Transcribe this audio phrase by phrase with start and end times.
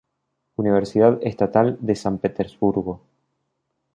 [0.55, 3.01] Universidad Estatal de San Petersburgo.